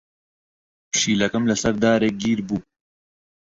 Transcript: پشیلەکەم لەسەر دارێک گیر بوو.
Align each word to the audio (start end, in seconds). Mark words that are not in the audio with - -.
پشیلەکەم 0.91 1.43
لەسەر 1.51 1.73
دارێک 1.83 2.15
گیر 2.23 2.39
بوو. 2.47 2.59